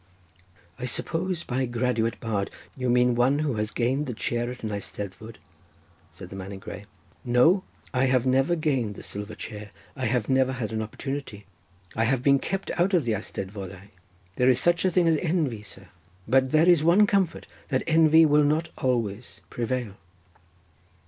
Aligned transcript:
'""I 0.79 0.85
suppose 0.87 1.43
by 1.43 1.67
graduate 1.67 2.19
bard 2.19 2.49
you 2.75 2.89
mean 2.89 3.13
one 3.13 3.37
who 3.37 3.53
has 3.57 3.69
gained 3.69 4.07
the 4.07 4.15
chair 4.15 4.49
at 4.49 4.63
an 4.63 4.71
eisteddfod?" 4.71 5.35
said 6.11 6.31
the 6.31 6.35
man 6.35 6.51
in 6.53 6.57
grey. 6.57 6.85
"No, 7.23 7.63
I 7.93 8.05
have 8.05 8.25
never 8.25 8.55
gained 8.55 8.95
the 8.95 9.03
silver 9.03 9.35
chair—I 9.35 10.07
have 10.07 10.27
never 10.27 10.53
had 10.53 10.71
an 10.71 10.81
opportunity. 10.81 11.45
I 11.95 12.05
have 12.05 12.23
been 12.23 12.39
kept 12.39 12.71
out 12.79 12.95
of 12.95 13.05
the 13.05 13.11
eisteddfodau. 13.13 13.89
There 14.37 14.49
is 14.49 14.59
such 14.59 14.85
a 14.85 14.89
thing 14.89 15.07
as 15.07 15.17
envy, 15.17 15.61
sir—but 15.61 16.49
there 16.49 16.67
is 16.67 16.83
one 16.83 17.05
comfort, 17.05 17.45
that 17.67 17.83
envy 17.85 18.25
will 18.25 18.43
not 18.43 18.69
always 18.79 19.41
prevail." 19.51 19.97